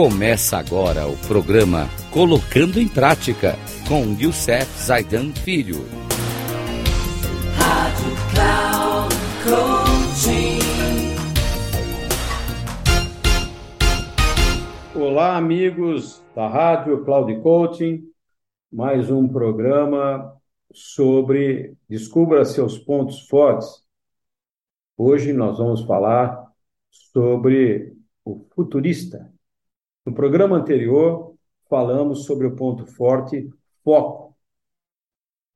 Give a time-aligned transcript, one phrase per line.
[0.00, 3.56] Começa agora o programa Colocando em Prática
[3.88, 5.78] com Youssef Zaidan Filho.
[7.56, 10.60] Rádio Cloud Coaching.
[14.94, 18.08] Olá, amigos da Rádio Cloud Coaching.
[18.72, 20.32] Mais um programa
[20.72, 23.84] sobre Descubra seus pontos fortes.
[24.96, 26.52] Hoje nós vamos falar
[26.88, 29.36] sobre o futurista.
[30.08, 31.34] No programa anterior,
[31.68, 33.46] falamos sobre o ponto forte,
[33.84, 34.34] foco.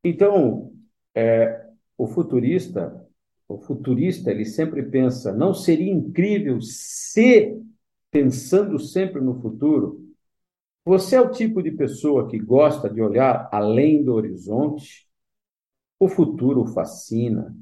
[0.05, 0.75] Então,
[1.15, 3.03] é, o futurista,
[3.49, 7.59] o futurista, ele sempre pensa, não seria incrível se,
[8.11, 10.07] pensando sempre no futuro,
[10.85, 15.09] você é o tipo de pessoa que gosta de olhar além do horizonte?
[15.99, 17.57] O futuro fascina.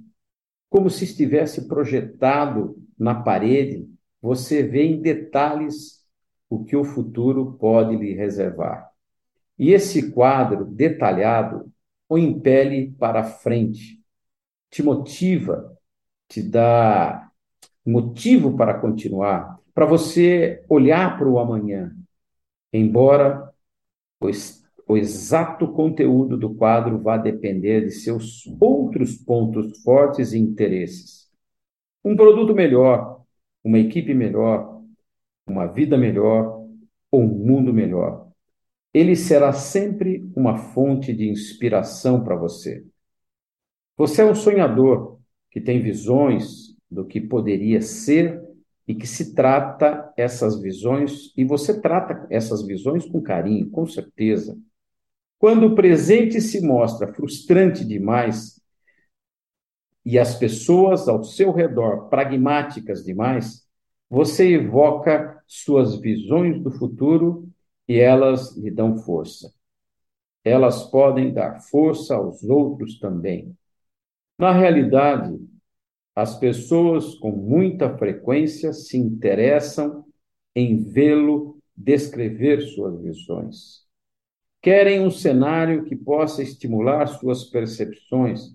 [0.69, 3.89] Como se estivesse projetado na parede,
[4.21, 6.00] você vê em detalhes
[6.51, 8.91] o que o futuro pode lhe reservar.
[9.57, 11.73] E esse quadro detalhado
[12.09, 14.03] o impele para frente,
[14.69, 15.79] te motiva,
[16.29, 17.31] te dá
[17.87, 21.95] motivo para continuar, para você olhar para o amanhã,
[22.73, 23.49] embora
[24.89, 31.31] o, exato conteúdo do quadro vá depender de seus outros pontos fortes e interesses.
[32.05, 33.23] Um produto melhor,
[33.63, 34.80] uma equipe melhor,
[35.51, 36.65] uma vida melhor
[37.11, 38.29] ou um mundo melhor.
[38.93, 42.85] Ele será sempre uma fonte de inspiração para você.
[43.97, 45.19] Você é um sonhador
[45.51, 48.43] que tem visões do que poderia ser
[48.87, 54.59] e que se trata essas visões, e você trata essas visões com carinho, com certeza.
[55.39, 58.61] Quando o presente se mostra frustrante demais
[60.05, 63.65] e as pessoas ao seu redor pragmáticas demais,
[64.11, 67.49] você evoca suas visões do futuro
[67.89, 69.55] e elas lhe dão força.
[70.45, 73.57] Elas podem dar força aos outros também.
[74.37, 75.39] Na realidade,
[76.17, 80.05] as pessoas com muita frequência se interessam
[80.57, 83.87] em vê-lo descrever suas visões.
[84.61, 88.55] Querem um cenário que possa estimular suas percepções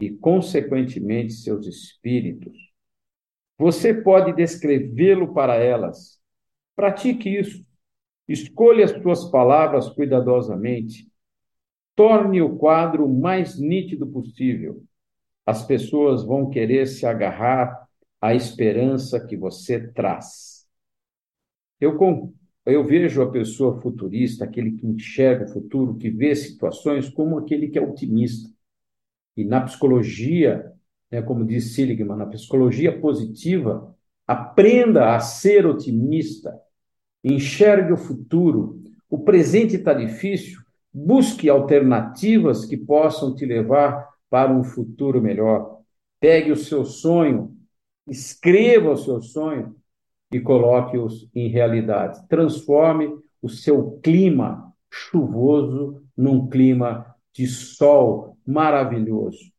[0.00, 2.63] e, consequentemente, seus espíritos.
[3.58, 6.20] Você pode descrevê-lo para elas.
[6.74, 7.64] Pratique isso.
[8.28, 11.08] Escolha as suas palavras cuidadosamente.
[11.94, 14.82] Torne o quadro o mais nítido possível
[15.46, 17.86] as pessoas vão querer se agarrar
[18.20, 20.66] à esperança que você traz.
[21.80, 21.98] Eu,
[22.64, 27.68] eu vejo a pessoa futurista, aquele que enxerga o futuro, que vê situações, como aquele
[27.68, 28.48] que é otimista.
[29.36, 30.72] E na psicologia,
[31.14, 33.94] né, como diz Seligman, na psicologia positiva,
[34.26, 36.52] aprenda a ser otimista,
[37.22, 38.82] enxergue o futuro.
[39.08, 40.60] O presente está difícil,
[40.92, 45.78] busque alternativas que possam te levar para um futuro melhor.
[46.18, 47.56] Pegue o seu sonho,
[48.08, 49.76] escreva o seu sonho
[50.32, 52.26] e coloque-os em realidade.
[52.26, 53.08] Transforme
[53.40, 59.53] o seu clima chuvoso num clima de sol maravilhoso.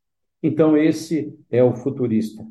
[0.46, 2.46] Então, esse é o futurista.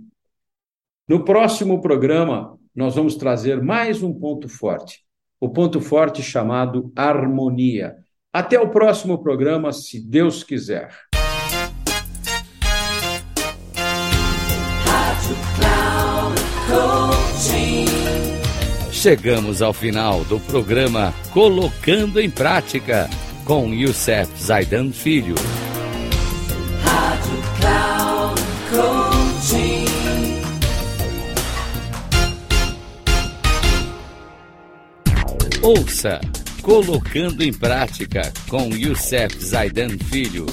[1.09, 5.05] No próximo programa, nós vamos trazer mais um ponto forte.
[5.41, 7.95] O ponto forte chamado harmonia.
[8.33, 10.93] Até o próximo programa, se Deus quiser.
[18.91, 23.09] Chegamos ao final do programa Colocando em Prática
[23.45, 25.37] com Youssef Zaidan Filho.
[27.65, 29.85] Cloud Coaching.
[35.63, 36.21] Ouça
[36.61, 40.45] Colocando em Prática com Youssef Zaidan Filho.